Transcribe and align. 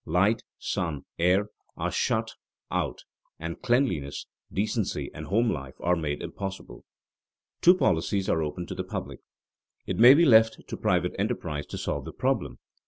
Light, 0.07 0.41
sun, 0.57 1.05
air 1.19 1.49
are 1.77 1.91
shut 1.91 2.33
out, 2.71 3.03
and 3.37 3.61
cleanliness, 3.61 4.25
decency, 4.51 5.11
and 5.13 5.27
home 5.27 5.51
life 5.51 5.75
are 5.79 5.95
made 5.95 6.23
impossible. 6.23 6.85
Two 7.61 7.77
policies 7.77 8.27
are 8.27 8.41
open 8.41 8.65
to 8.65 8.73
the 8.73 8.83
public. 8.83 9.19
It 9.85 9.99
may 9.99 10.15
be 10.15 10.25
left 10.25 10.67
to 10.69 10.75
private 10.75 11.13
enterprise 11.19 11.67
to 11.67 11.77
solve 11.77 12.05
the 12.05 12.13
problem. 12.13 12.57